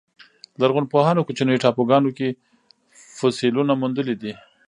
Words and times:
لرغونپوهانو 0.61 1.25
کوچنیو 1.27 1.61
ټاپوګانو 1.63 2.09
کې 2.17 2.27
فسیلونه 3.17 3.73
موندلي 3.81 4.15
دي. 4.21 4.33